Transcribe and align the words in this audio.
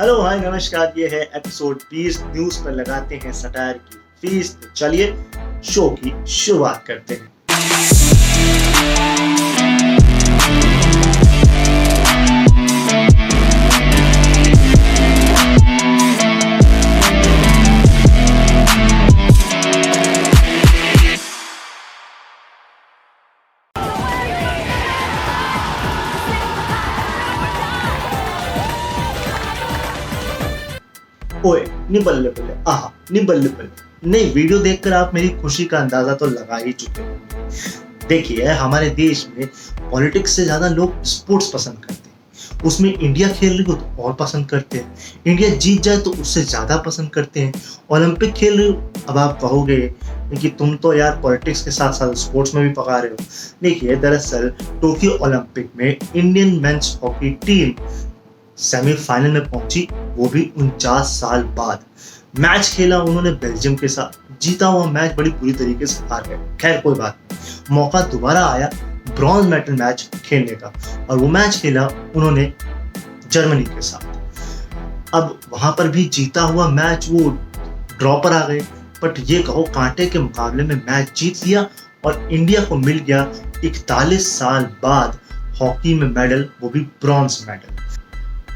Hello, 0.00 0.20
हाय, 0.22 0.38
नमस्कार, 0.40 0.92
ये 0.98 1.08
है 1.08 1.20
एपिसोड 1.36 1.80
20 1.90 2.18
न्यूज़ 2.26 2.62
पर 2.64 2.72
लगाते 2.72 3.16
हैं 3.24 3.32
सटायर 3.32 3.78
की 3.78 3.98
फ़ीस 4.20 4.56
चलिए 4.76 5.14
शो 5.64 5.88
की 6.02 6.12
शुरुआत 6.32 6.84
करते 6.86 7.14
हैं। 7.14 7.30
ओए 31.46 31.64
निबल्ले 31.90 32.28
बल्ले 32.30 32.54
आहा 32.70 32.92
निबल्ले 33.12 33.48
बल्ले 33.48 33.90
नहीं, 34.04 34.32
वीडियो 34.34 34.58
देखकर 34.58 34.92
आप 34.92 35.14
मेरी 35.14 35.28
खुशी 35.40 35.64
का 35.64 35.78
अंदाज़ा 35.78 36.14
तो 36.14 36.26
लगा 36.26 36.56
ही 36.56 36.72
चुके 36.74 37.02
हो। 37.02 38.08
देखिए, 38.08 38.44
हमारे 38.44 38.88
देश 38.92 39.26
में 39.36 39.46
पॉलिटिक्स 39.90 40.32
से 40.32 40.44
ज़्यादा 40.44 40.68
लोग 40.68 41.02
स्पोर्ट्स 41.04 41.48
पसंद 41.50 41.78
करते 41.78 41.94
हैं। 41.94 42.60
उसमें 42.64 42.92
इंडिया 42.92 43.28
खेल 43.30 43.52
रही 43.52 43.64
हो 43.64 43.74
तो 43.74 44.02
और 44.02 44.12
पसंद 44.14 44.48
करते 44.48 44.78
हैं। 44.78 44.94
इंडिया 45.26 45.48
जीत 45.56 45.82
जाए 45.82 45.98
तो 45.98 46.10
उससे 46.12 46.42
ज़्यादा 46.42 46.76
पसंद 46.86 47.10
करते 47.10 47.40
हैं। 47.40 47.52
ओलंपिक 47.90 48.32
खेल 48.34 48.58
रही 48.58 48.68
हो, 48.68 48.92
अब 49.08 49.18
आप 49.18 49.38
कहोगे 49.40 49.80
कि 50.32 50.48
तुम 50.58 50.74
तो 50.76 50.92
यार 50.94 51.18
पॉलिटिक्स 51.22 51.62
के 51.62 51.70
साथ 51.70 51.92
साथ 51.92 52.14
स्पोर्ट्स 52.16 52.54
में 52.54 52.62
भी 52.64 52.72
पका 52.74 52.98
रहे 52.98 53.10
हो। 53.10 53.16
देखिए, 53.62 53.96
दरअसल 53.96 54.48
टोक्यो 54.82 55.18
ओलंपिक 55.18 55.70
में 55.76 55.96
Indian 56.16 56.58
men's 56.62 56.98
hockey 57.02 57.30
team 57.46 57.74
semifinal 58.60 59.30
में 59.30 59.50
पहुँची। 59.50 59.88
वो 60.16 60.28
भी 60.28 60.50
उनचास 60.56 61.06
साल 61.20 61.42
बाद। 61.56 61.84
मैच 62.38 62.68
खेला 62.68 62.98
उन्होंने 62.98 63.30
बेल्जियम 63.32 63.74
के 63.76 63.88
साथ। 63.88 64.18
जीता 64.42 64.66
हुआ 64.66 64.84
मैच 64.86 65.14
बड़ी 65.16 65.30
बुरी 65.30 65.52
तरीके 65.52 65.86
से 65.86 66.04
हार 66.04 66.22
गए 66.28 66.56
खैर, 66.60 66.80
कोई 66.80 66.94
बात 66.94 67.18
नहीं। 67.22 67.76
मौका 67.76 68.00
दोबारा 68.02 68.46
आया 68.46 68.70
ब्रॉन्ज 69.08 69.46
मेडल 69.46 69.72
मैच 69.74 70.08
खेलने 70.24 70.54
का 70.54 70.72
और 71.10 71.18
वो 71.18 71.28
मैच 71.28 71.56
खेला 71.56 71.86
उन्होंने 72.16 72.52
जर्मनी 73.32 73.64
के 73.64 73.80
साथ। 73.80 75.14
अब 75.14 75.38
वहाँ 75.52 75.72
पर 75.72 75.88
भी 75.88 76.04
जीता 76.04 76.42
हुआ 76.42 76.68
मैच 76.70 77.08
वो 77.10 77.30
ड्रॉ 77.98 78.16
पर 78.16 78.32
आ 78.32 78.46
गए। 78.46 78.60
बट 79.02 79.18
ये 79.20 79.42
कहो, 79.42 79.62
कांटे 79.74 80.06
के 80.06 80.18
मुकाबले 80.18 80.62
में 80.62 80.74
मैच 80.76 81.12
जीत 81.16 81.46
लिया 81.46 81.66
और 82.04 82.28
इंडिया 82.32 82.64
को 82.64 82.76
मिल 82.76 82.98
गया 82.98 83.26
इकतालीस 83.64 84.30
साल 84.38 84.64
बाद 84.82 85.18
हॉकी 85.60 85.94
में 85.94 86.08
मेडल, 86.08 86.48
वो 86.62 86.68
भी 86.68 86.80
ब्रॉन्ज 86.80 87.44
मेडल। 87.48 87.71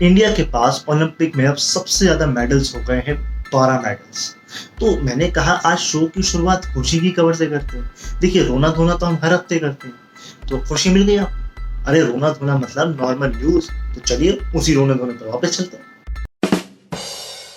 इंडिया 0.03 0.31
के 0.35 0.43
पास 0.45 0.85
ओलंपिक 0.89 1.37
में 1.37 1.45
अब 1.47 1.57
सबसे 1.57 2.05
ज़्यादा 2.05 2.27
मेडल्स 2.27 2.75
हो 2.77 2.81
गए 2.89 3.03
हैं, 3.07 3.15
बारह 3.53 3.81
मेडल्स। 3.81 4.35
तो 4.81 4.97
मैंने 5.03 5.29
कहा, 5.31 5.53
आज 5.53 5.79
शो 5.79 6.01
की 6.07 6.23
शुरुआत 6.23 6.65
खुशी 6.75 6.99
की 7.01 7.11
कवर 7.11 7.35
से 7.35 7.47
करते 7.47 7.77
हैं। 7.77 8.19
देखिए 8.21 8.43
रोना 8.45 8.69
धोना 8.69 8.95
तो 8.95 9.07
हम 9.07 9.19
हर 9.23 9.33
हफ़्ते 9.35 9.59
करते 9.59 9.89
हैं। 9.89 10.49
तो 10.49 10.59
खुशी 10.69 10.91
मिल 10.91 11.03
गई 11.03 11.17
अरे 11.17 12.01
रोना 12.03 12.31
धोना 12.31 12.57
मतलब 12.57 13.01
नॉर्मल 13.01 13.33
न्यूज़ 13.37 13.71
तो 13.95 14.01
चलिए, 14.01 14.39
उसी 14.57 14.75
रोने 14.75 14.95
धोने 14.95 15.13
पर 15.13 15.29
वापस 15.29 15.57
चलते 15.59 15.77
हैं। 15.77 15.85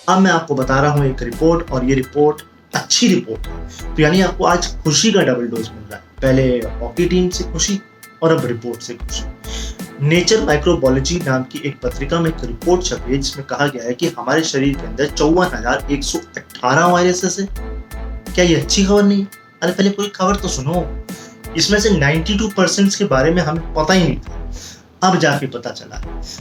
अब 0.08 0.20
मैं 0.20 0.30
आपको 0.30 0.54
बता 0.54 0.80
रहा 0.80 0.92
हूँ 0.92 1.06
एक 1.06 1.22
रिपोर्ट, 1.22 1.70
और 1.70 1.84
ये 1.84 1.94
रिपोर्ट 1.94 2.42
अच्छी 2.74 3.08
रिपोर्ट 3.08 3.46
है। 3.46 3.94
तो 3.94 4.02
यानी 4.02 4.20
आपको 4.22 4.44
आज 4.44 4.66
खुशी 4.82 5.12
का 5.12 5.22
डबल 5.22 5.46
डोज 5.48 5.68
मिल 5.68 5.84
रहा 5.90 5.96
है। 5.96 6.02
पहले 6.22 6.48
हॉकी 6.80 7.06
टीम 7.06 7.28
से 7.28 7.44
खुशी, 7.52 7.80
और 8.22 8.36
अब 8.36 8.46
रिपोर्ट 8.46 8.80
से 8.80 8.94
खुशी। 8.94 9.24
नेचर 10.02 10.44
माइक्रोबायोलॉजी 10.46 11.18
नाम 11.18 11.42
की 11.42 11.60
एक 11.64 11.74
पत्रिका 11.80 12.20
में 12.20 12.28
एक 12.30 12.44
रिपोर्ट 12.44 12.84
छपी 12.84 13.12
है, 13.12 13.18
जिसमें 13.18 13.46
कहा 13.46 13.66
गया 13.66 13.84
है 13.84 13.94
कि 13.94 14.08
हमारे 14.08 14.42
शरीर 14.42 14.76
के 14.76 14.86
अंदर 14.86 15.06
चौवन 15.06 15.46
हज़ार 15.54 15.86
एक 15.90 16.04
सौ 16.04 16.18
अठारह 16.18 16.86
वायरसेस 16.86 17.36
है। 17.40 17.46
क्या 18.34 18.44
ये 18.44 18.54
अच्छी 18.54 18.84
खबर 18.84 19.02
नहीं? 19.02 19.26
अरे 19.62 19.72
पहले 19.72 19.90
कोई 19.90 20.08
खबर 20.08 20.36
तो 20.36 20.48
सुनो। 20.48 21.04
इसमें 21.56 21.78
से 21.80 21.90
92 21.90 22.48
परसेंट 22.56 22.94
के 22.94 23.04
बारे 23.04 23.30
में 23.30 23.42
हमें 23.42 23.74
पता 23.74 23.94
ही 23.94 24.02
नहीं 24.04 24.16
था। 24.16 25.08
अब 25.08 25.18
जाके 25.18 25.46
पता 25.46 25.70
चला। 25.70 26.00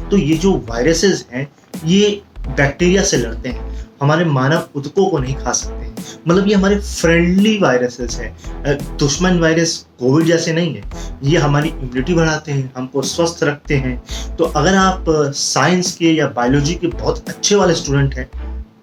तो 0.10 0.18
ये 0.18 0.38
जो 0.38 0.54
वायरसेस 0.70 1.26
हैं, 1.32 1.48
ये 1.86 2.22
बैक्टीरिया 2.48 3.04
से 3.04 3.18
लड़ते 3.18 3.50
हैं। 3.50 3.88
हमारे 4.02 4.26
मानव 4.26 4.70
उतकों 4.76 5.10
को 5.10 5.18
नहीं 5.18 5.36
खा 5.36 5.52
सकते। 5.52 5.79
मतलब 6.28 6.48
ये 6.48 6.54
हमारे 6.56 6.80
फ्रेंडली 6.80 7.58
वायरसेस 7.60 8.16
हैं। 8.16 8.78
दुश्मन 8.98 9.40
वायरस 9.40 9.76
कोविड 10.00 10.28
जैसे 10.28 10.54
नहीं 10.54 10.76
है। 10.76 10.84
ये 11.24 11.38
हमारी 11.40 11.70
इम्यूनिटी 11.70 12.14
बढ़ाते 12.14 12.52
हैं, 12.52 12.72
हमको 12.78 13.02
स्वस्थ 13.04 13.44
रखते 13.44 13.76
हैं। 13.78 14.36
तो 14.38 14.44
अगर 14.46 14.76
आप 14.76 15.06
साइंस 15.36 15.96
के 15.96 16.14
या 16.14 16.28
बायोलॉजी 16.30 16.76
के 16.76 16.88
बहुत 16.90 17.30
अच्छे 17.30 17.56
वाले 17.56 17.76
स्टूडेंट 17.76 18.16
हैं 18.16 18.30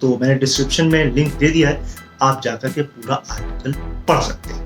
तो 0.00 0.16
मैंने 0.20 0.34
डिस्क्रिप्शन 0.36 0.86
में 0.86 1.14
लिंक 1.14 1.34
दे 1.34 1.48
दिया 1.50 1.68
है। 1.68 1.80
आप 2.22 2.40
जाकर 2.44 2.68
के 2.68 2.82
पूरा 2.82 3.14
आर्टिकल 3.14 3.72
पढ़ 4.08 4.20
सकते 4.22 4.50
हैं। 4.50 4.64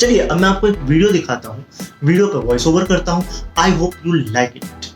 चलिए, 0.00 0.18
अब 0.20 0.36
मैं 0.36 0.48
आपको 0.48 0.68
एक 0.68 0.78
वीडियो 0.78 1.10
दिखाता 1.12 1.48
हूँ। 1.48 1.64
वीडियो 2.04 2.26
का 2.28 2.38
वॉइस 2.38 2.66
ओवर 2.66 2.84
करता 2.86 3.12
हूँ। 3.12 3.24
I 3.58 3.72
hope 3.72 3.94
you 4.06 4.12
like 4.12 4.56
it 4.56 4.86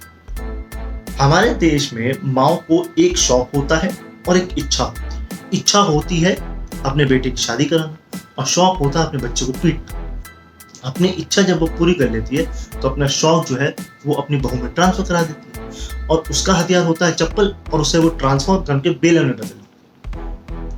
हमारे 1.21 1.55
देश 1.57 1.93
में 1.93 2.13
माओ 2.35 2.57
को 2.69 2.85
एक 2.99 3.17
शौक 3.19 3.51
होता 3.57 3.77
है 3.79 3.91
और 4.29 4.37
एक 4.37 4.49
इच्छा 4.59 4.85
होती 4.85 5.03
है। 5.05 5.12
इच्छा 5.53 5.79
होती 5.81 6.21
है 6.21 6.35
अपने 6.85 7.05
बेटे 7.05 7.31
की 7.31 7.43
शादी 7.43 7.65
कराना 7.65 8.21
और 8.39 8.47
शौक 8.47 8.79
होता 8.79 9.01
है 9.01 9.07
अपने 9.07 9.21
बच्चे 9.21 9.47
को 9.47 9.53
पीटना 9.53 10.01
अपनी 10.85 11.09
इच्छा 11.09 11.43
जब 11.43 11.61
वो 11.61 11.67
पूरी 11.79 11.95
कर 11.95 12.11
लेती 12.11 12.37
है 12.37 12.45
तो 12.81 12.89
अपना 12.89 13.07
शौक 13.17 13.47
जो 13.47 13.57
है 13.57 13.75
वो 14.07 14.15
अपनी 14.15 14.37
बहू 14.39 14.63
में 14.63 14.73
ट्रांसफ़र 14.75 15.05
करा 15.05 15.23
देती 15.23 15.59
है। 15.59 16.07
और 16.07 16.23
उसका 16.31 16.55
हथियार 16.55 16.85
होता 16.87 17.07
है 17.07 17.13
चप्पल 17.15 17.55
और 17.73 17.81
उसे 17.81 17.99
वो 17.99 18.09
ट्रांसफ़र 18.21 18.65
करके 18.69 18.91
बेलन 19.03 19.27
में 19.27 19.37
बदल 19.37 19.61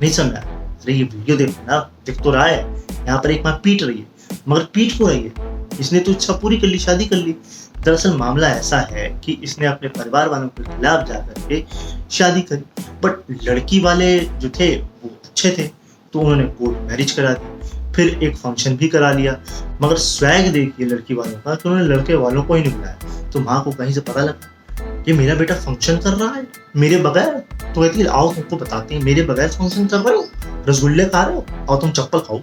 नहीं 0.01 0.11
समझा? 0.11 0.39
अरे 0.39 0.93
ये 0.93 1.03
वीडियो 1.03 1.37
देखो 1.37 1.65
ना, 1.67 1.79
देख 2.05 2.21
तो 2.21 2.31
रहा 2.31 2.45
है। 2.45 2.59
यहाँ 3.05 3.17
पर 3.19 3.31
एक 3.31 3.45
माँ 3.45 3.53
पीट 3.63 3.83
रही 3.83 3.97
है, 3.97 4.05
मगर 4.47 4.63
पीट 4.73 4.95
क्यों 4.97 5.09
रही 5.09 5.23
है? 5.23 5.31
इसने 5.79 5.99
तो 5.99 6.11
इच्छा 6.11 6.33
पूरी 6.35 6.57
कर 6.57 6.67
ली, 6.67 6.79
शादी 6.79 7.05
कर 7.05 7.15
ली। 7.15 7.35
दरअसल 7.85 8.17
मामला 8.17 8.49
ऐसा 8.49 8.79
है 8.91 9.09
कि 9.23 9.39
इसने 9.43 9.65
अपने 9.65 9.89
परिवार 9.89 10.29
वालों 10.29 10.47
के 10.47 10.63
खिलाफ 10.63 11.07
जाकर 11.07 11.41
के 11.49 11.63
शादी 12.11 12.41
करी। 12.41 12.83
बट 13.03 13.43
लड़की 13.43 13.79
वाले 13.79 14.19
जो 14.19 14.49
थे, 14.49 14.75
वो 14.75 15.09
अच्छे 15.25 15.51
थे 15.51 15.67
तो 16.13 16.19
उन्होंने 16.19 16.43
कोर्ट 16.43 16.77
मैरिज 16.77 17.11
करा 17.11 17.33
दी। 17.33 17.93
फिर 17.93 18.23
एक 18.23 18.35
फ़ंक्शन 18.37 18.75
भी 18.77 18.87
करा 18.87 19.11
लिया। 19.11 19.39
मगर 19.81 19.95
स्वैग 19.95 20.51
देखिए 20.53 20.87
लड़की 20.87 21.13
वालों 21.13 21.39
का 21.39 21.55
कि 21.55 21.69
उन्होंने 21.69 21.95
लड़के 21.95 22.15
वालों 22.15 22.43
को 22.43 22.53
ही 22.53 22.61
नहीं 22.61 22.73
बुलाया। 22.73 23.29
तो 23.31 23.39
माँ 23.39 23.63
को 23.63 23.71
कहीं 23.71 23.93
से 23.93 24.01
पता 24.01 24.21
लगा 24.21 25.03
कि 25.03 25.13
मेरा 25.13 25.35
बेटा 25.35 25.55
फ़ंक्शन 25.55 25.97
कर 25.97 26.09
रहा 26.09 26.33
है? 26.33 26.47
मेरे 26.75 26.97
बगैर? 26.97 27.33
तो 27.75 27.81
कहती 27.81 27.99
है 27.99 28.07
आओ 28.07 28.33
तुमको 28.33 28.57
बताते 28.57 28.95
हैं, 28.95 29.01
मेरे 29.01 29.23
बगैर 29.23 29.49
फ़ंक्शन 29.49 29.87
कर 29.87 29.97
रहे 29.97 30.15
हो? 30.15 30.27
रसगुल्ले 30.69 31.05
खा 31.05 31.23
रहे 31.23 31.35
हो? 31.35 31.45
और 31.69 31.81
तुम 31.81 31.91
चप्पल 31.91 32.19
खाओ। 32.19 32.39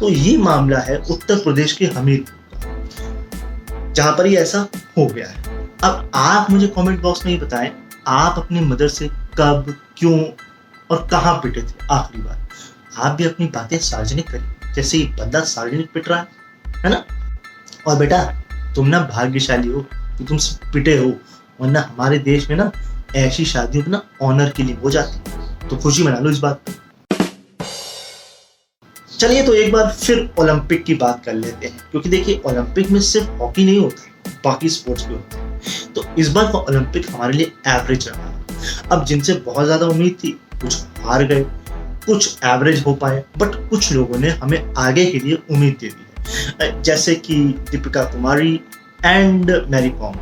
तो 0.00 0.08
ये 0.08 0.36
मामला 0.36 0.78
है 0.78 0.96
उत्तर 1.10 1.36
प्रदेश 1.36 1.72
के 1.72 1.86
हमीरपुर 1.86 2.39
जहाँ 3.94 4.12
पर 4.18 4.26
ये 4.26 4.36
ऐसा 4.36 4.58
हो 4.98 5.06
गया 5.06 5.28
है। 5.28 5.42
अब 5.84 6.10
आप 6.14 6.50
मुझे 6.50 6.66
कमेंट 6.66 7.00
बॉक्स 7.02 7.24
में 7.26 7.32
ही 7.32 7.38
बताएँ, 7.38 7.72
आप 8.06 8.38
अपनी 8.38 8.60
मदर 8.60 8.88
से 8.88 9.08
कब, 9.38 9.74
क्यों 9.96 10.18
और 10.90 11.06
कहाँ 11.10 11.34
पिटे 11.34 11.62
थे? 11.62 11.86
आखिरी 11.90 12.22
बार 12.22 12.48
आप 12.98 13.16
भी 13.16 13.24
अपनी 13.24 13.46
बातें 13.46 13.78
सार्वजनिक 13.78 14.30
करें। 14.30 14.74
जैसे 14.74 14.98
ये 14.98 15.04
बंदा 15.18 15.40
सार्वजनिक 15.40 15.92
पिट 15.92 16.08
रहा 16.08 16.18
है 16.18 16.28
है 16.84 16.90
ना? 16.90 17.04
और 17.86 17.96
बेटा, 17.96 18.22
तुम 18.74 18.86
ना 18.86 19.00
भाग्यशाली 19.06 19.68
हो 19.68 19.80
कि 19.92 20.24
तुम 20.24 20.38
पिटे 20.72 20.96
हो, 20.98 21.12
वरना 21.60 21.80
हमारे 21.80 22.18
देश 22.18 22.48
में 22.50 22.56
ना 22.56 22.70
ऐसी 23.16 23.44
शादियों 23.44 23.84
ना 23.88 24.02
ऑनर 24.22 24.50
के 24.50 24.62
लिए 24.62 24.74
हो 24.74 24.90
जाती। 24.90 25.68
तो 25.68 25.76
खुशी 25.76 26.02
मना 26.02 26.18
लो 26.18 26.30
इस 26.30 26.38
बात 26.38 26.56
पर 26.56 26.72
चलिए 29.20 29.42
तो 29.42 29.54
एक 29.54 29.72
बार 29.72 29.90
फिर 29.92 30.28
ओलंपिक 30.38 30.84
की 30.84 30.94
बात 30.94 31.24
कर 31.24 31.34
लेते 31.34 31.66
हैं, 31.66 31.76
क्योंकि 31.90 32.08
देखिए, 32.08 32.40
ओलंपिक 32.46 32.90
में 32.90 33.00
सिर्फ़ 33.02 33.30
हॉकी 33.38 33.64
नहीं 33.64 33.80
होता, 33.80 34.30
बाकी 34.44 34.68
स्पोर्ट्स 34.68 35.06
भी 35.06 35.14
होते 35.14 35.36
हैं। 35.36 35.92
तो 35.94 36.04
इस 36.18 36.28
बार 36.28 36.44
का 36.52 36.58
ओलंपिक 36.60 37.10
हमारे 37.10 37.32
लिए 37.32 37.52
एवरेज 37.68 38.08
रहा। 38.08 38.28
अब 38.92 39.04
जिनसे 39.06 39.34
बहुत 39.46 39.64
ज़्यादा 39.64 39.86
उम्मीद 39.86 40.16
थी, 40.24 40.30
कुछ 40.62 40.78
हार 41.00 41.24
गए, 41.24 41.44
कुछ 42.06 42.38
एवरेज 42.44 42.82
हो 42.86 42.94
पाए 42.94 43.22
बट 43.38 43.54
कुछ 43.70 43.92
लोगों 43.92 44.18
ने 44.18 44.30
हमें 44.30 44.72
आगे 44.78 45.04
के 45.06 45.18
लिए 45.18 45.38
उम्मीद 45.50 45.76
दे 45.80 45.88
दी 45.88 46.64
है। 46.64 46.82
जैसे 46.82 47.14
कि 47.16 47.34
दीपिका 47.70 48.04
कुमारी 48.06 48.60
एंड 49.04 49.50
मैरी 49.70 49.90
कॉम 49.90 50.14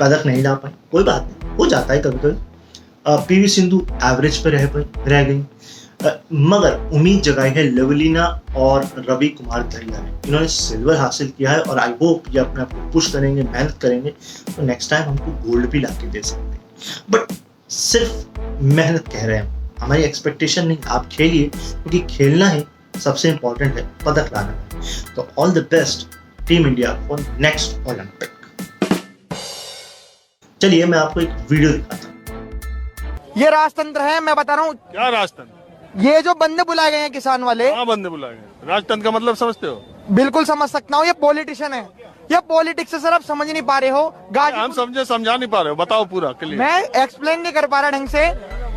पदक 0.00 0.26
नहीं 0.26 0.42
ला 0.42 0.54
पाई, 0.54 0.72
कोई 0.92 1.04
बात 1.04 1.22
नहीं, 1.22 1.56
हो 1.56 1.66
जाता 1.66 1.94
है 1.94 2.00
कभी 2.00 2.18
कभी 2.18 3.24
पीवी 3.28 3.48
सिंधु 3.48 3.86
एवरेज 4.04 4.36
पर 4.36 4.50
रह 4.50 4.66
पाई, 4.66 4.84
रह 5.06 5.22
गई। 5.24 5.42
मगर 6.02 6.74
उम्मीद 6.94 7.20
जगाई 7.22 7.50
है 7.50 7.62
लवलीना 7.70 8.24
और 8.56 8.84
रवि 9.08 9.28
कुमार 9.38 9.62
दरिया 9.64 10.00
ने। 10.00 10.10
इन्होंने 10.26 10.48
सिल्वर 10.48 10.96
हासिल 10.96 11.28
किया 11.38 11.50
है 11.50 11.60
और 11.60 11.78
आई 11.78 11.92
होप 12.02 12.24
ये 12.30 12.40
अपने 12.40 12.62
आप 12.62 12.72
को 12.72 12.90
पुश 12.92 13.12
करेंगे 13.12 13.42
मेहनत 13.42 13.78
करेंगे 13.82 14.10
तो 14.50 14.62
नेक्स्ट 14.62 14.90
टाइम 14.90 15.08
हमको 15.08 15.32
गोल्ड 15.44 15.68
भी 15.70 15.80
ला 15.80 15.88
के 16.00 16.06
दे 16.06 16.22
सकते 16.22 16.42
हैं। 16.42 16.60
बट 17.10 17.32
सिर्फ़ 17.70 18.40
मेहनत 18.62 19.08
कह 19.12 19.26
रहे 19.26 19.36
हैं 19.36 19.74
हमारी 19.80 20.02
एक्सपेक्टेशन 20.02 20.66
नहीं 20.66 20.78
आप 20.88 21.08
खेलिए 21.12 21.48
क्योंकि 21.48 21.98
तो 21.98 22.06
खेलना 22.10 22.48
ही 22.48 22.64
सबसे 23.00 23.30
इंपॉर्टेंट 23.30 23.76
है 23.76 23.88
पदक 24.04 24.30
लाना। 24.34 24.52
है 24.52 25.14
तो 25.16 25.28
all 25.38 25.52
the 25.52 25.66
best 25.70 26.06
team 26.48 26.66
India 26.66 26.94
for 27.08 27.26
next 27.40 27.86
Olympic 27.88 28.30
चलिए 30.60 30.86
मैं 30.86 30.98
आपको 30.98 31.20
एक 31.20 31.46
वीडियो 31.50 31.72
दिखाता 31.72 32.08
हूँ। 32.08 32.14
ये 33.36 33.50
राजतंत्र 33.50 34.00
है 34.02 34.20
मैं 34.20 34.34
बता 34.36 34.54
रहा 34.54 34.64
हूँ। 34.64 34.74
क्या 34.74 35.08
राजतंत्र? 35.08 35.55
ये 35.98 36.20
जो 36.22 36.32
बंदे 36.34 36.62
बुलाए 36.62 36.90
गए 36.90 36.98
हैं 36.98 37.10
किसान 37.10 37.42
वाले 37.42 37.70
कहाँ 37.70 37.86
बंदे 37.86 38.08
बुलाए 38.08 38.32
गए 38.32 38.68
राजतंत्र 38.68 39.04
का 39.04 39.10
मतलब 39.10 39.36
समझते 39.36 39.66
हो? 39.66 39.82
बिल्कुल 40.10 40.44
समझ 40.44 40.68
सकता 40.70 40.96
हूँ 40.96 41.06
ये 41.06 41.12
पॉलिटिशियन 41.20 41.72
है। 41.72 41.80
ये 42.32 42.40
पॉलिटिक्स 42.48 42.90
से 42.90 42.98
सर 42.98 43.12
आप 43.12 43.22
समझ 43.22 43.46
नहीं 43.50 43.62
पा 43.62 43.78
रहे 43.78 43.90
हो। 43.90 44.02
हम 44.36 44.72
समझे 44.72 45.04
समझा 45.04 45.36
नहीं 45.36 45.48
पा 45.48 45.60
रहे 45.60 45.70
हो। 45.70 45.76
बताओ 45.76 46.04
पूरा 46.04 46.32
क्लियर 46.32 46.58
मैं 46.58 46.82
एक्सप्लेन 47.02 47.40
नहीं 47.40 47.52
कर 47.52 47.66
पा 47.66 47.80
रहा 47.80 47.90
ढंग 47.90 48.08
से। 48.08 48.30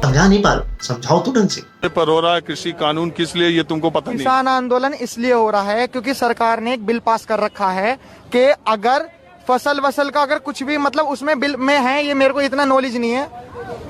समझा 0.04 0.28
नहीं 0.28 0.42
पा 0.44 0.54
रहा 0.54 0.78
समझाओ 0.88 1.20
तो 1.22 1.32
ढंग 1.32 1.50
से। 1.50 1.90
पर 1.90 2.10
हो 2.10 2.20
रहा 2.20 2.34
है 2.34 2.42
कृषि 2.42 2.72
कानून 2.80 3.10
किस 3.12 3.36
लिए 3.36 3.50
ये 3.50 3.64
तुमको 3.64 3.90
पता 3.90 4.12
नहीं? 4.12 4.18
किसान 4.18 4.48
आंदोलन 4.48 4.94
इसलिए 5.02 5.34
हो 5.34 5.50
रहा 5.50 5.72
है 5.72 5.88
क्योंकि 5.88 6.14
सरकार 6.14 6.60
ने 6.60 6.74
एक 6.74 6.86
बिल 6.86 7.00
पास 7.06 7.26
कर 7.26 7.40
रखा 7.40 7.70
है 7.72 7.96
कि 8.34 8.46
अगर 8.68 9.10
फ़सल 9.48 9.80
वसल 9.82 10.10
का 10.10 10.22
अगर 10.22 10.40
कुछ 10.40 10.62
भी 10.64 10.78
मतलब 10.78 11.08
उसमें 11.08 11.40
बिल 11.40 11.56
में 11.58 11.78
है 11.80 12.04
ये 12.06 12.14
मेरे 12.14 12.34
को 12.34 12.42
इतना 12.42 12.66
नॉलेज 12.66 12.98
नहीं 12.98 13.12
है। 13.12 13.28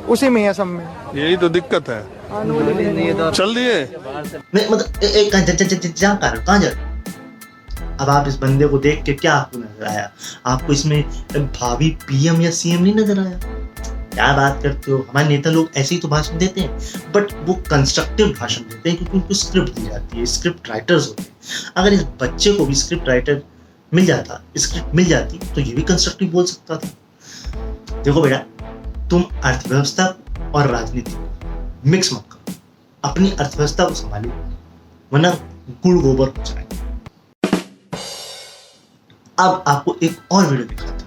उसी 0.09 0.29
में 0.29 0.41
है 0.43 0.53
सब 0.53 0.67
में। 0.67 0.87
यही 1.15 1.37
तो 1.37 1.49
दिक्कत 1.49 1.89
है। 1.89 2.01
चल 2.29 3.53
दिए। 3.55 3.83
मतलब 4.55 5.03
ए- 5.03 5.07
ए- 5.07 5.29
कहाँ? 5.33 6.59
अब 7.99 8.09
आप 8.09 8.27
इस 8.27 8.35
बंदे 8.35 8.67
को 8.67 8.77
देख 8.77 9.03
के 9.03 9.13
क्या 9.13 9.33
आपको 9.33 9.57
नज़र 9.57 9.85
आया? 9.87 10.11
आपको 10.45 10.73
इसमें 10.73 11.01
भावी 11.53 11.89
पीएम 12.07 12.41
या 12.41 12.51
सीएम 12.51 12.83
नहीं 12.83 12.95
नज़र 12.95 13.19
आया? 13.19 13.39
क्या 14.13 14.31
बात 14.37 14.59
करते 14.63 14.91
हो? 14.91 14.97
हमारे 14.99 15.27
नेता 15.27 15.49
लोग 15.49 15.69
ऐसे 15.77 15.95
ही 15.95 16.01
तो 16.01 16.07
भाषण 16.07 16.37
देते 16.37 16.61
हैं 16.61 16.79
बट 17.11 17.33
वो 17.47 17.53
कंस्ट्रक्टिव 17.69 18.27
भाषण 18.39 18.61
देते 18.61 18.89
हैं 18.89 18.97
क्योंकि 18.97 19.13
उनको 19.13 19.33
स्क्रिप्ट 19.33 19.69
दी 19.69 19.87
जाती 19.87 20.17
है 20.17 20.25
स्क्रिप्ट 20.25 20.69
राइटर्स 20.69 21.07
होते 21.07 21.23
हैं। 21.23 21.29
अगर 21.77 21.93
इस 21.93 22.03
बच्चे 22.21 22.51
को 22.53 22.65
भी 22.65 22.75
स्क्रिप्ट 22.75 23.07
राइटर 23.07 23.41
मिल 23.93 24.05
जाता 24.05 24.43
स्क्रिप्ट 24.57 24.95
मिल 24.95 25.05
जाती 25.05 25.37
तो 25.55 25.61
ये 25.61 25.73
भी 25.73 25.81
कंस्ट्रक्टिव 25.81 26.29
बोल 26.29 26.45
सकता 26.45 26.77
था। 26.77 26.89
देखो 28.03 28.21
बेटा, 28.21 28.37
तुम 29.07 29.23
अर्थव्यवस्था 29.43 30.05
और 30.55 30.67
राजनीति 30.67 31.11
को 31.11 31.28
मिक्स 31.85 32.13
मत 32.13 32.25
करो। 32.31 32.53
अपनी 33.03 33.31
अर्थव्यवस्था 33.31 33.85
को 33.85 33.93
संभालिए, 33.95 34.31
वरना 35.11 35.29
गुड़ 35.83 35.97
गोबर 35.97 36.27
हो 36.27 36.43
जाए 36.43 36.67
अब 39.37 39.63
आपको 39.67 39.95
एक 40.03 40.17
और 40.31 40.45
वीडियो 40.45 40.67
दिखाता 40.67 40.91
हूँ। 40.93 40.99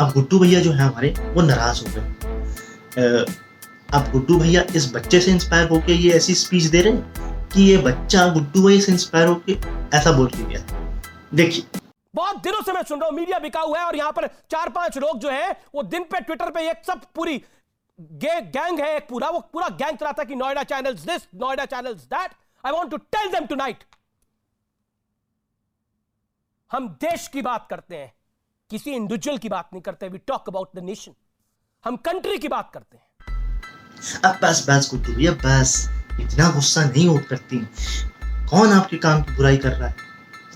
अब 0.00 0.12
गुड्डू 0.12 0.38
भैया 0.38 0.60
जो 0.60 0.72
है 0.72 0.80
हमारे, 0.80 1.08
वो 1.34 1.42
नाराज़ 1.42 1.82
हो 1.84 1.92
गए। 1.94 3.24
अब 3.94 4.10
गुड्डू 4.12 4.38
भैया 4.38 4.64
इस 4.76 4.92
बच्चे 4.94 5.20
से 5.20 5.30
इंस्पायर 5.30 5.68
होके 5.68 5.92
ये 5.92 6.12
ऐसी 6.12 6.34
स्पीच 6.34 6.64
दे 6.64 6.82
रहे 6.82 6.92
हैं 6.92 7.48
कि 7.48 7.62
ये 7.62 7.76
बच्चा 7.78 8.26
गुड्डू 8.28 8.62
भैया 8.66 8.80
से 8.80 8.92
इंस्पायर 8.92 9.26
होके 9.28 9.56
ऐसा 9.96 10.12
बोल 10.12 10.30
गया। 10.36 10.60
देखिए। 11.34 11.80
बहुत 12.14 12.42
दिनों 12.42 12.62
से 12.62 12.72
मैं 12.72 12.82
सुन 12.82 13.00
रहा 13.00 13.08
हूँ 13.08 13.16
मीडिया 13.16 13.38
बिका 13.38 13.60
हुआ 13.60 13.78
है 13.78 13.84
और 13.84 13.96
यहाँ 13.96 14.12
पर 14.12 14.26
चार 14.50 14.68
पाँच 14.68 14.98
लोग 14.98 15.18
जो 15.20 15.30
है, 15.30 15.50
वो 15.74 15.82
दिन 15.84 16.02
पे 16.02 16.20
ट्विटर 16.20 16.50
पे 16.50 16.68
एक 16.70 16.82
सब 16.86 17.00
पूरी 17.14 17.42
गैंग 17.98 18.80
है, 18.80 18.96
एक 18.96 19.08
पूरा 19.08 19.28
वो, 19.30 19.40
पूरा 19.42 19.68
गैंग 19.70 19.96
चलाता 19.98 20.22
है 20.22 20.26
कि 20.26 20.34
Noida 20.34 20.62
channels 20.64 21.00
this 21.02 21.26
Noida 21.34 21.64
channels 21.66 22.02
that 22.04 22.30
I 22.64 22.72
want 22.72 22.90
to 22.90 22.96
tell 22.96 23.30
them 23.32 23.46
tonight 23.46 23.84
हम 26.70 26.88
देश 27.00 27.26
की 27.28 27.42
बात 27.42 27.66
करते 27.70 27.96
हैं, 27.96 28.12
किसी 28.70 28.90
इंडिविजुअल 28.90 29.38
की 29.38 29.48
बात 29.48 29.68
नहीं 29.72 29.82
करते 29.82 30.08
we 30.08 30.18
talk 30.18 30.48
about 30.48 30.76
the 30.76 30.84
nation 30.84 31.14
हम 31.84 31.96
कंट्री 32.02 32.38
की 32.38 32.48
बात 32.48 32.70
करते 32.74 32.96
हैं. 32.96 33.06
अब 34.24 34.38
बस 34.42 34.64
बस, 34.70 34.88
गुड्डू 34.90 35.12
भैया, 35.12 35.32
बस। 35.44 35.76
इतना 36.20 36.50
गुस्सा 36.50 36.84
नहीं 36.84 37.06
हो 37.08 37.18
करती। 37.30 37.58
कौन 38.50 38.72
आपके 38.72 38.96
काम 38.96 39.22
की 39.22 39.36
बुराई 39.36 39.56
कर 39.56 39.72
रहा 39.72 39.88
है? 39.88 40.03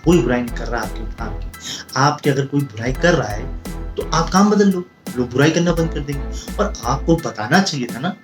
कोई 0.08 0.22
बुराई 0.22 0.42
नहीं 0.42 0.56
कर 0.56 0.66
रहा 0.66 0.82
आपके 0.82 1.00
काम 1.14 1.38
की। 1.38 1.50
आपके 1.96 2.30
अगर 2.30 2.46
कोई 2.46 2.60
बुराई 2.62 2.92
कर 2.94 3.14
रहा 3.14 3.28
है 3.28 3.94
तो 3.94 4.10
आप 4.10 4.30
काम 4.30 4.50
बदल 4.50 4.70
लो। 4.70 4.84
लोग 5.16 5.30
बुराई 5.30 5.50
करना 5.50 5.72
बंद 5.72 5.92
कर 5.92 6.00
देंगे। 6.00 6.56
और 6.56 6.72
आपको 6.84 7.16
बताना 7.16 7.60
चाहिए 7.60 7.86
था 7.86 8.00
ना, 8.00 8.14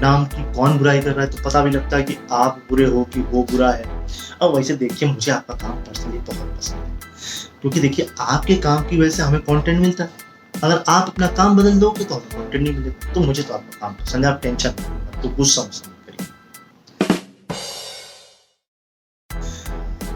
नाम 0.00 0.24
की 0.26 0.42
कौन 0.54 0.78
बुराई 0.78 1.00
कर 1.00 1.12
रहा 1.12 1.24
है 1.24 1.30
तो 1.30 1.42
पता 1.44 1.62
भी 1.62 1.70
लगता 1.70 1.96
है 1.96 2.02
कि 2.02 2.16
आप 2.32 2.62
बुरे 2.70 2.86
हो 2.86 3.02
कि 3.04 3.20
वो 3.22 3.42
बुरा 3.50 3.70
है। 3.70 3.84
अब 4.42 4.54
वैसे 4.56 4.76
देखिए, 4.76 5.08
मुझे 5.08 5.32
आपका 5.32 5.54
काम 5.54 5.76
पर्सनली 5.78 6.18
बहुत 6.20 6.58
पसंद 6.58 6.84
है। 6.84 7.00
क्योंकि 7.60 7.80
देखिए, 7.80 8.08
आपके 8.20 8.54
काम 8.56 8.82
की 8.82 9.00
वजह 9.00 9.10
से 9.10 9.22
हमें 9.22 9.40
कंटेंट 9.40 9.80
मिलता 9.80 10.04
है। 10.04 10.10
अगर 10.54 10.84
आप 10.88 11.08
अपना 11.08 11.26
काम 11.32 11.56
बदल 11.56 11.78
दोगे 11.80 12.04
तो 12.04 12.14
हमें 12.14 12.28
कंटेंट 12.34 12.62
नहीं 12.62 12.74
मिलेगा। 12.74 13.12
तो 13.12 13.20
मुझे 13.20 13.42
तो 13.42 13.54
आपका 13.54 13.78
काम 13.80 13.92
पसंद 13.94 14.24
है। 14.24 14.30
आप 14.32 14.40
टेंशन 14.42 14.70
तो 15.22 15.28
गुस्सा 15.28 15.62
मुझसे 15.62 15.93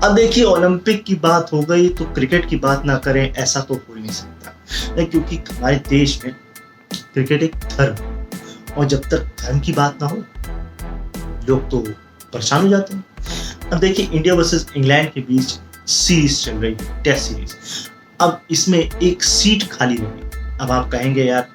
अब 0.05 0.15
देखिए 0.15 0.45
ओलंपिक 0.45 1.03
की 1.05 1.15
बात 1.15 1.53
हो 1.53 1.61
गई 1.61 1.89
तो 1.89 2.05
क्रिकेट 2.15 2.49
की 2.49 2.57
बात 2.57 2.85
ना 2.85 2.95
करें, 2.97 3.33
ऐसा 3.33 3.61
तो 3.61 3.75
हो 3.75 3.95
ही 3.95 4.01
नहीं 4.01 4.13
सकता। 4.13 5.05
क्योंकि 5.05 5.37
हमारे 5.37 5.77
देश 5.89 6.21
में 6.25 6.35
क्रिकेट 7.15 7.43
एक 7.43 7.57
धर्म 7.57 8.75
और 8.75 8.87
जब 8.87 9.01
तक 9.05 9.25
धर्म 9.41 9.61
की 9.61 9.73
बात 9.73 9.99
ना 10.03 10.09
हो, 10.09 10.17
लोग 11.49 11.69
तो 11.71 11.79
परेशान 12.33 12.63
हो 12.63 12.69
जाते 12.69 12.95
हैं। 12.95 13.05
अब 13.73 13.79
देखिए 13.79 14.07
इंडिया 14.07 14.35
वर्सेस 14.35 14.67
इंग्लैंड 14.77 15.11
के 15.13 15.21
बीच 15.21 15.59
सीरीज़ 15.89 16.45
चल 16.45 16.57
रही 16.57 16.77
है 16.81 17.03
टेस्ट 17.03 17.29
सीरीज़ 17.29 17.55
अब 18.21 18.41
इसमें 18.51 18.79
एक 18.79 19.23
सीट 19.25 19.69
खाली 19.73 19.97
रही 19.97 20.57
अब 20.61 20.71
आप 20.71 20.91
कहेंगे, 20.93 21.25
यार 21.25 21.49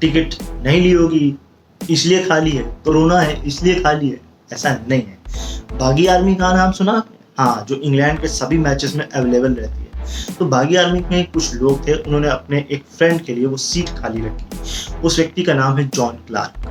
टिकट 0.00 0.34
नहीं 0.42 0.80
ली 0.80 0.92
होगी, 0.92 1.34
इसलिए 1.80 2.24
खाली 2.24 2.50
है, 2.50 2.62
कोरोना 2.84 3.20
है, 3.20 3.42
इसलिए 3.46 3.80
खाली 3.80 4.08
है। 4.08 4.20
ऐसा 4.52 4.78
नहीं 4.88 5.02
है। 5.02 5.78
बागी 5.78 6.06
आर्मी 6.06 6.34
का 6.34 6.52
नाम 6.52 6.72
सुना? 6.72 7.02
हाँ 7.38 7.64
जो 7.68 7.74
इंग्लैंड 7.74 8.20
के 8.20 8.28
सभी 8.28 8.58
मैचेस 8.58 8.94
में 8.96 9.08
अवेलेबल 9.08 9.54
रहती 9.54 9.82
है। 9.82 10.36
तो 10.38 10.44
बागी 10.44 10.76
आर्मी 10.76 11.00
में 11.10 11.30
कुछ 11.32 11.54
लोग 11.54 11.86
थे, 11.88 11.92
उन्होंने 11.92 12.28
अपने 12.28 12.66
एक 12.70 12.84
फ्रेंड 12.98 13.20
के 13.20 13.34
लिए 13.34 13.46
वो 13.46 13.56
सीट 13.56 13.88
खाली 13.98 14.20
रखी। 14.20 15.00
उस 15.00 15.18
व्यक्ति 15.18 15.42
का 15.42 15.54
नाम 15.54 15.78
है 15.78 15.88
जॉन 15.88 16.16
क्लार्क 16.26 16.70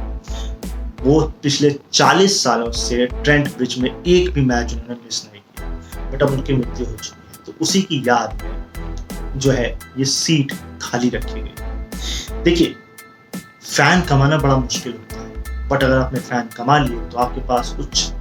वो 1.02 1.20
पिछले 1.44 1.76
40 1.94 2.44
सालों 2.44 2.72
से 2.72 3.06
ट्रेंट 3.06 3.48
ब्रिज 3.58 3.78
में 3.80 3.90
एक 3.90 4.30
भी 4.34 4.42
मैच 4.42 4.74
उन्होंने 4.74 4.96
मिस 4.96 5.24
नहीं 5.26 5.42
किया। 5.42 6.12
बट 6.12 6.24
अब 6.24 6.30
उनकी 6.30 6.54
मृत्यु 6.54 6.86
हो 6.86 6.94
चुकी 6.94 7.28
है। 7.28 7.44
तो 7.46 7.54
उसी 7.62 7.82
की 7.82 8.04
याद 8.08 8.42
में 8.44 9.40
जो 9.40 9.52
है, 9.52 9.80
ये 9.98 10.06
सीट 10.06 10.54
खाली 10.82 11.10
रखी 11.10 11.42
गई। 11.42 12.44
देखिए 12.44 12.76
फ़ैन 13.64 14.02
कमाना 14.02 14.38
बड़ा 14.38 14.58
मुश्किल 14.58 14.94
होता 14.94 15.22
है। 15.22 15.70
बट 15.70 15.84
अगर 15.84 15.98
आपने 15.98 16.20
फ़ैन 16.20 16.50
कमा 16.58 16.78
लिए 16.78 17.10
तो 17.10 17.18
आपके 17.18 17.42
पास 17.42 17.74
कुछ 17.78 18.12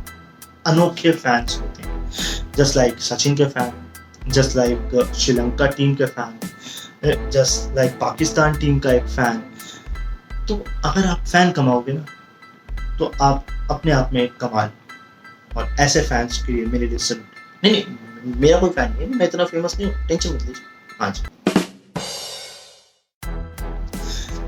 अनोखे 0.67 1.11
फैंस 1.13 1.59
होते 1.61 1.83
हैं। 1.83 2.53
जस्ट 2.57 2.77
लाइक 2.77 2.99
सचिन 3.01 3.37
के 3.37 3.45
fan 3.47 4.31
just 4.31 4.57
like 4.57 5.11
Sri Lanka 5.15 5.67
team 5.69 5.95
के 5.95 6.07
fan 6.07 7.31
just 7.31 7.77
like 7.77 7.99
Pakistan 8.01 8.59
team 8.59 8.79
का 8.79 8.93
एक 8.93 9.07
फ़ैन 9.07 9.43
तो 10.49 10.57
अगर 10.85 11.07
आप 11.07 11.25
फ़ैन 11.27 11.51
कमाओगे 11.53 11.93
ना 11.93 12.05
तो 12.99 13.13
आप 13.23 13.47
अपने 13.71 13.93
आप 13.93 14.11
में 14.13 14.29
कमाल। 14.41 14.71
और 15.57 15.75
ऐसे 15.81 16.01
फैंस 16.03 16.43
के 16.47 16.53
लिए 16.53 16.67
मेरे 16.67 16.87
लिए 16.87 17.15
नहीं 17.65 17.73
नहीं, 17.73 17.85
मेरा 18.41 18.59
कोई 18.59 18.71
फ़ैन 18.71 18.93
नहीं 18.93 19.07
मैं 19.09 19.27
इतना 19.27 19.45
फ़ेमस 19.45 19.77
नहीं 19.79 19.87
हूँ, 19.87 20.07
टेंशन 20.09 20.35
मत 20.35 20.43
लीजिए। 20.43 20.65
हाँ 21.01 21.11
जी। 21.11 21.23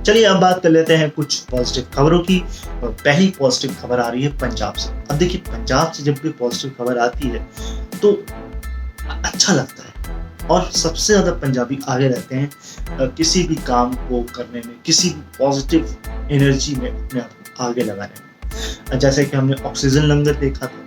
चलिए 0.07 0.25
अब 0.25 0.41
बात 0.41 0.63
कर 0.63 0.71
लेते 0.71 0.97
हैं 0.97 1.11
कुछ 1.11 1.39
पॉजिटिव 1.51 1.85
खबरों 1.95 2.19
की। 2.21 2.39
पहली 2.83 3.29
पॉजिटिव 3.39 3.77
खबर 3.83 4.01
आ 4.01 4.09
रही 4.09 4.23
है 4.23 4.31
पंजाब 4.39 4.75
से। 4.75 4.91
अब 5.11 5.17
देखिए, 5.19 5.41
पंजाब 5.43 5.93
से 5.93 6.03
जब 6.03 6.15
भी 6.23 6.29
पॉजिटिव 6.31 6.75
खबर 6.79 6.99
आती 7.01 7.29
है 7.29 7.39
तो 7.95 8.13
अच्छा 9.25 9.53
लगता 9.53 9.83
है। 9.83 9.93
और 10.47 10.71
सबसे 10.73 11.13
ज़्यादा 11.13 11.33
पंजाबी 11.41 11.79
आगे 11.89 12.09
रहते 12.09 12.37
हैं 12.37 13.09
किसी 13.13 13.43
भी 13.43 13.55
काम 13.67 13.95
को 13.95 14.23
करने 14.35 14.61
में, 14.61 14.75
किसी 14.87 15.09
भी 15.09 15.23
पॉजिटिव 15.39 15.97
एनर्जी 16.31 16.75
में 16.77 16.91
अपने 16.91 17.21
आप 17.21 17.31
को 17.31 17.65
आगे 17.65 17.83
लगाने 17.83 18.23
में। 18.89 18.99
जैसे 18.99 19.25
कि 19.25 19.37
हमने 19.37 19.57
ऑक्सीजन 19.65 20.03
लंगर 20.03 20.35
देखा 20.41 20.67
था, 20.67 20.81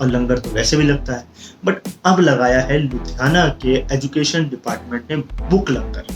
और 0.00 0.08
लंगर 0.08 0.38
तो 0.38 0.50
वैसे 0.50 0.76
भी 0.76 0.84
लगता 0.84 1.12
है 1.12 1.24
बट 1.64 1.88
अब 2.06 2.20
लगाया 2.20 2.60
है 2.62 2.78
लुधियाना 2.80 3.46
के 3.62 3.74
एजुकेशन 3.94 4.48
डिपार्टमेंट 4.50 5.10
ने 5.10 5.16
बुक 5.48 5.70
लंगर। 5.70 6.12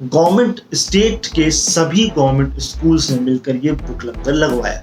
गवर्नमेंट 0.00 0.60
स्टेट 0.74 1.26
के 1.26 1.50
सभी 1.50 2.06
गवर्नमेंट 2.08 2.58
स्कूल्स 2.58 3.10
ने 3.10 3.18
मिलकर 3.20 3.56
ये 3.56 3.72
बुक 3.72 4.04
लंगर 4.04 4.32
लगवाया। 4.32 4.78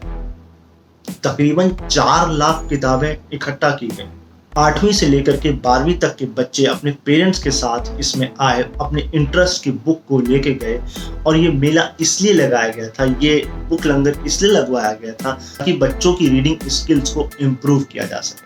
तकरीबन 1.24 1.70
चार 1.82 2.32
लाख 2.32 2.68
किताबें 2.70 3.16
इकट्ठा 3.34 3.70
की 3.72 3.88
गई। 3.88 4.06
आठवीं 4.54 4.92
से 4.94 5.08
लेकर 5.08 5.38
के 5.38 5.52
बारहवीं 5.64 5.98
तक 6.00 6.16
के 6.16 6.26
बच्चे 6.38 6.66
अपने 6.66 6.92
पेरेंट्स 7.06 7.44
के 7.44 7.52
साथ 7.52 8.00
इसमें 8.00 8.30
आए, 8.42 8.64
अपने 8.82 9.10
इंटरेस्ट 9.16 9.64
की 9.64 9.72
बुक 9.72 10.02
को 10.10 10.20
लेके 10.22 10.54
गए 10.54 10.80
और 11.28 11.38
ये 11.38 11.50
मेला 11.50 11.90
इसलिए 12.02 12.34
लगाया 12.34 12.70
गया 12.70 12.90
था, 12.90 13.06
ये 13.22 13.44
बुक 13.70 13.86
लंगर 13.86 14.24
इसलिए 14.26 14.52
लगवाया 14.52 14.92
गया 14.94 15.14
था 15.14 15.32
ताकि 15.58 15.74
बच्चों 15.76 16.14
की 16.14 16.30
रीडिंग 16.30 16.70
स्किल्स 16.70 17.14
को 17.14 17.30
इम्प्रूव 17.42 17.84
किया 17.84 18.06
जा 18.06 18.20
सके। 18.22 18.46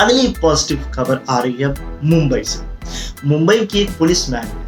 अगली 0.00 0.28
पॉजिटिव 0.42 0.90
खबर 0.94 1.24
आ 1.28 1.38
रही 1.38 1.62
है 1.62 1.74
मुंबई 2.04 2.42
से। 2.44 3.28
मुंबई 3.28 3.66
की 3.66 3.80
एक 3.80 3.98
पुलिस 3.98 4.30
मैन 4.30 4.66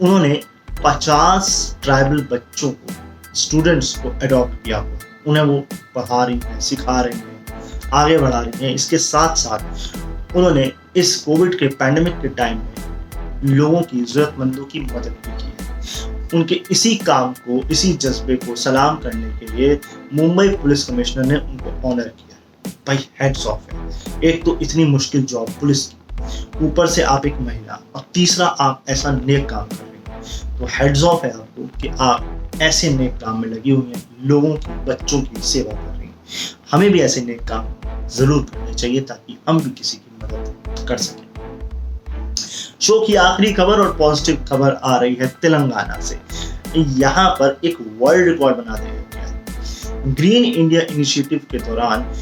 उन्होंने 0.00 0.40
50 0.84 1.76
ट्राइबल 1.82 2.28
बच्चों 2.32 2.70
को 2.70 2.92
स्टूडेंट्स 3.34 3.98
को 3.98 4.08
अडॉप्ट 4.08 4.64
किया। 4.64 4.78
हुआ 4.78 4.98
उन्हें 5.26 5.44
वो 5.44 5.58
पढ़ा 5.94 6.24
रही 6.24 6.40
हैं, 6.44 6.60
सिखा 6.60 7.00
रही 7.00 7.18
हैं, 7.18 7.46
आगे 7.94 8.18
बढ़ा 8.18 8.40
रही 8.40 8.66
हैं। 8.66 8.74
इसके 8.74 8.98
साथ 8.98 9.36
साथ 9.36 9.58
उन्होंने 10.36 10.72
इस 10.96 11.16
कोविड 11.16 11.58
के 11.58 11.66
पैंडमिक 11.66 12.20
के 12.20 12.28
टाइम 12.28 12.58
में 12.58 12.74
लोगों 13.44 13.80
की 13.80 14.00
जरूरतमंदों 14.00 14.64
की 14.64 14.80
मदद 14.80 15.16
भी 15.26 15.38
की 15.38 15.64
है। 15.64 16.28
उनके 16.34 16.62
इसी 16.70 16.96
काम 16.96 17.32
को, 17.32 17.68
इसी 17.68 17.92
जज्बे 17.92 18.36
को 18.36 18.56
सलाम 18.56 18.96
करने 18.96 19.38
के 19.38 19.52
लिए 19.52 19.80
मुंबई 20.14 20.48
पुलिस 20.48 20.84
कमिश्नर 20.84 21.24
ने 21.24 21.36
उनको 21.36 21.88
ऑनर 21.88 22.08
किया। 22.08 22.36
भाई 22.86 23.08
हेड्स 23.22 23.46
ऑफ़ 23.46 23.74
है। 23.74 23.90
एक 24.24 24.44
तो 24.44 24.58
इतनी 24.62 24.84
मुश्किल 24.84 25.22
जॉब 25.22 25.50
पुलिस 25.50 25.86
की। 25.86 25.99
ऊपर 26.62 26.86
से 26.86 27.02
आप 27.02 27.26
एक 27.26 27.40
महिला 27.40 27.80
और 27.94 28.04
तीसरा 28.14 28.46
आप 28.46 28.84
ऐसा 28.88 29.12
नेक 29.12 29.48
काम 29.48 29.66
कर 29.66 29.76
रही 29.76 30.12
हैं। 30.12 30.58
तो 30.58 30.66
हेड्स 30.70 31.02
ऑफ़ 31.02 31.24
है 31.26 31.32
आपको 31.32 31.66
कि 31.80 31.88
आप 32.00 32.58
ऐसे 32.62 32.90
नेक 32.90 33.16
काम 33.16 33.40
में 33.40 33.48
लगी 33.48 33.70
हुई 33.70 33.92
हैं, 33.94 34.02
लोगों 34.24 34.54
की, 34.54 34.84
बच्चों 34.86 35.20
की 35.20 35.40
सेवा 35.42 35.72
कर 35.72 35.98
रही 35.98 36.06
हैं। 36.06 36.14
हमें 36.72 36.90
भी 36.90 37.00
ऐसे 37.00 37.20
नेक 37.20 37.42
काम 37.48 38.08
ज़रूर 38.08 38.42
करने 38.44 38.74
चाहिए 38.74 39.00
ताकि 39.00 39.38
हम 39.48 39.60
भी 39.60 39.70
किसी 39.70 39.96
की 39.96 40.24
मदद 40.24 40.86
कर 40.88 40.96
सकें। 40.96 41.28
शो 42.80 43.00
की 43.06 43.14
आखिरी 43.14 43.52
खबर 43.52 43.80
और 43.80 43.96
पॉजिटिव 43.96 44.44
खबर 44.48 44.72
आ 44.74 44.96
रही 44.96 45.14
है 45.14 45.26
तेलंगाना 45.42 46.00
से। 46.00 46.18
यहाँ 46.76 47.28
पर 47.30 47.58
एक 47.64 47.76
वर्ल्ड 48.00 48.28
रिकॉर्ड 48.28 48.56
बना 48.56 48.76
दिया 48.76 48.94
गया 48.94 49.26
है। 49.26 50.14
ग्रीन 50.14 50.44
इंडिया 50.44 50.82
इनिशिएटिव 50.82 51.40
के 51.50 51.58
दौरान 51.58 52.12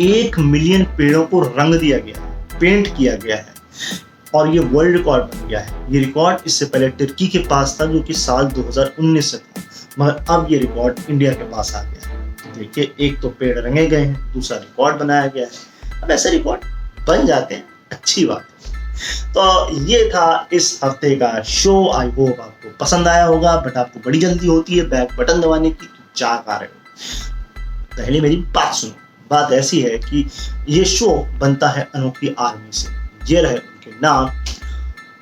एक 0.00 0.38
मिलियन 0.38 0.84
पेड़ों 0.96 1.24
को 1.26 1.40
रंग 1.40 1.74
दिया 1.74 1.98
गया 1.98 2.27
पेंट 2.60 2.96
किया 2.96 3.16
गया 3.16 3.36
है 3.36 3.54
और 4.34 4.48
ये 4.48 4.58
वर्ल्ड 4.58 4.96
रिकॉर्ड 4.96 5.24
बन 5.24 5.48
गया 5.48 5.60
है। 5.60 5.92
ये 5.92 5.98
रिकॉर्ड 5.98 6.38
इससे 6.46 6.64
पहले 6.64 6.88
टर्की 6.88 7.28
के 7.28 7.38
पास 7.38 7.78
था, 7.80 7.86
जो 7.86 8.00
कि 8.00 8.14
साल 8.14 8.46
2019 8.46 9.30
से 9.30 9.38
था। 9.38 9.62
मगर 9.98 10.24
अब 10.30 10.46
ये 10.50 10.58
रिकॉर्ड 10.58 10.98
इंडिया 11.10 11.32
के 11.32 11.44
पास 11.44 11.74
आ 11.74 11.82
गया 11.82 12.08
है। 12.08 12.36
देखिए, 12.58 12.94
एक 13.00 13.20
तो 13.20 13.28
पेड़ 13.28 13.58
रंगे 13.58 13.86
गए 13.86 14.04
हैं, 14.04 14.32
दूसरा 14.32 14.58
रिकॉर्ड 14.58 14.96
बनाया 14.96 15.26
गया 15.26 15.46
है। 15.46 16.02
अब 16.02 16.10
ऐसे 16.10 16.30
रिकॉर्ड 16.30 16.60
बन 17.08 17.26
जाते 17.26 17.54
हैं। 17.54 17.64
अच्छी 17.92 18.26
बात। 18.26 18.42
है 18.42 19.32
तो 19.34 19.76
ये 19.84 20.08
था 20.08 20.48
इस 20.52 20.80
हफ़्ते 20.84 21.14
का 21.16 21.42
शो। 21.42 21.92
आई 21.92 22.10
होप 22.10 22.40
आपको 22.40 22.76
पसंद 22.80 23.08
आया 23.08 23.24
होगा, 23.24 23.56
बट 23.56 23.76
आपको 23.76 24.00
बड़ी 24.00 24.18
जल्दी 24.18 24.46
होती 24.46 24.78
है 24.78 24.88
बैक 24.88 25.16
बटन 25.18 25.40
दबाने 25.40 25.70
की 25.70 25.88
तो 26.14 26.48
आ 26.48 26.56
रहे 26.56 26.68
हो। 26.68 26.74
पहले 27.96 28.20
मेरी 28.20 28.36
बात 28.36 28.74
सुनो। 28.74 29.07
बात 29.30 29.52
ऐसी 29.52 29.80
है 29.80 29.98
कि 30.00 30.24
ये 30.68 30.84
शो 30.86 31.08
बनता 31.40 31.68
है 31.68 31.88
अनोखी 31.94 32.34
आर्मी 32.38 32.72
से। 32.72 33.34
ये 33.34 33.42
रहे 33.42 33.54
उनके 33.54 33.90
नाम 34.02 34.30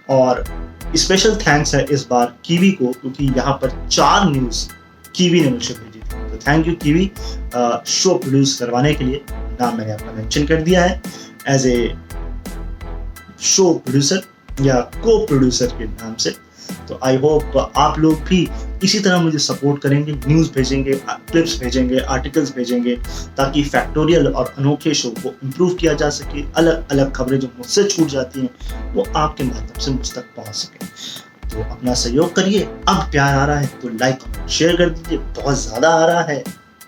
और 0.09 0.45
स्पेशल 0.97 1.35
थैंक्स 1.37 1.75
है 1.75 1.85
इस 1.85 2.07
बार 2.11 2.35
कीवी 2.45 2.71
को, 2.73 2.93
क्योंकि 2.93 3.25
यहाँ 3.37 3.53
पर 3.63 3.71
चार 3.89 4.29
न्यूज़ 4.31 4.67
कीवी 5.17 5.41
ने 5.41 5.51
मुझे 5.51 5.75
भेजी 5.75 5.99
थी। 6.01 6.29
तो 6.31 6.37
thank 6.47 6.67
you 6.67 6.75
Kiwi 6.83 7.11
show 7.93 8.15
produce 8.15 8.59
करवाने 8.59 8.95
के 8.95 9.05
लिए 9.05 9.25
नाम 9.31 9.77
मैंने 9.79 9.93
आपका 9.93 10.13
मेंशन 10.13 10.47
कर 10.47 10.63
दिया 10.63 10.85
है। 10.85 11.03
एज 11.49 11.67
ए 11.67 11.95
शो 13.45 13.73
प्रोड्यूसर 13.75 14.23
या 14.63 14.81
को 14.97 15.19
प्रोड्यूसर 15.27 15.67
के 15.79 15.85
नाम 15.85 16.15
से 16.17 16.31
तो 16.89 16.99
आई 17.05 17.17
होप 17.17 17.57
आप 17.77 17.99
लोग 17.99 18.21
भी 18.25 18.49
इसी 18.85 18.99
तरह 19.01 19.21
मुझे 19.23 19.39
सपोर्ट 19.39 19.83
करेंगे 19.83 20.13
न्यूज़ 20.27 20.51
भेजेंगे 20.53 20.95
क्लिप्स 21.09 21.59
भेजेंगे 21.61 21.99
आर्टिकल्स 21.99 22.55
भेजेंगे, 22.57 22.97
ताकि 23.37 23.63
फैक्टोरियल 23.65 24.27
और 24.29 24.55
अनोखे 24.59 24.95
शो 24.95 25.11
को 25.13 25.35
इम्प्रूव 25.45 25.75
किया 25.75 25.93
जा 25.95 26.11
सके 26.13 26.45
अलग 26.57 26.93
अलग 26.93 27.13
खबरें 27.17 27.39
जो 27.39 27.49
मुझसे 27.59 27.85
छूट 27.85 28.09
जाती 28.09 28.41
हैं, 28.41 28.51
वो 28.95 29.07
आपके 29.17 29.45
माध्यम 29.45 29.81
से 29.81 29.91
मुझ 29.91 30.13
तक 30.15 30.35
पहुँच 30.37 30.55
सके। 30.55 30.87
तो 31.49 31.63
अपना 31.63 31.95
सहयोग 31.95 32.35
करिए। 32.37 32.63
अब 32.63 33.09
प्यार 33.11 33.35
आ 33.35 33.45
रहा 33.45 33.59
है 33.59 33.67
तो 33.83 33.89
लाइक 33.91 34.49
शेयर 34.49 34.77
कर 34.77 34.89
दीजिए। 34.91 35.19
बहुत 35.19 35.59
ज़्यादा 35.59 35.91
आ 35.91 36.07
रहा 36.07 36.23
है। 36.23 36.43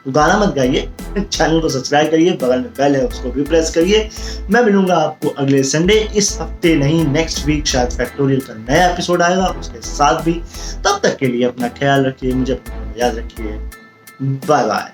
गाना 0.09 0.39
मत 0.39 0.55
गाइए 0.55 0.89
चैनल 1.19 1.61
को 1.61 1.69
सब्सक्राइब 1.69 2.11
करिए, 2.11 2.33
बगल 2.33 2.59
में 2.59 2.71
बेल 2.71 2.97
है, 2.97 3.07
उसको 3.07 3.31
भी 3.31 3.43
प्रेस 3.43 3.71
करिए। 3.75 4.09
मैं 4.51 4.63
मिलूँगा 4.65 4.97
आपको 4.97 5.29
अगले 5.29 5.63
संडे 5.63 5.95
इस 6.17 6.37
हफ़्ते 6.41 6.75
नहीं 6.75 7.05
नेक्स्ट 7.07 7.47
वीक 7.47 7.67
शायद 7.67 7.91
फैक्टोरियल 7.91 8.41
का 8.41 8.55
नया 8.55 8.89
एपिसोड 8.89 9.23
आएगा, 9.23 9.47
उसके 9.61 9.81
साथ 9.81 10.23
भी। 10.25 10.33
तब 10.85 11.01
तक 11.03 11.17
के 11.17 11.27
लिए 11.27 11.45
अपना 11.45 11.69
ख्याल 11.69 12.05
रखिए, 12.05 12.33
मुझे 12.33 12.61
याद 12.99 13.17
रखिए। 13.17 13.59
Bye 14.23 14.67
bye 14.67 14.87